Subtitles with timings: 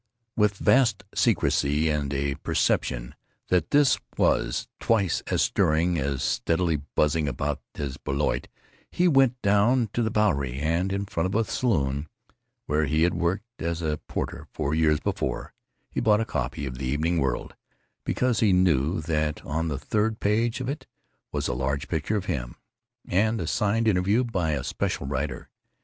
[0.35, 3.13] With vast secrecy and a perception
[3.49, 8.45] that this was twice as stirring as steadily buzzing about in his Blériot,
[8.89, 12.09] he went down to the Bowery and, in front of the saloon
[12.65, 15.53] where he had worked as a porter four years before,
[15.91, 17.53] he bought a copy of the Evening World
[18.03, 20.87] because he knew that on the third page of it
[21.31, 22.55] was a large picture of him
[23.07, 25.51] and a signed interview by a special writer.